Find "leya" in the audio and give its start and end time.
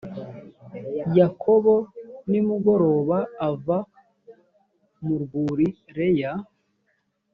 5.95-6.31